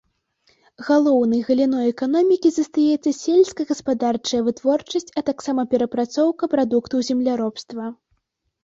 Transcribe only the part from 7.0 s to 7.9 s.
земляробства.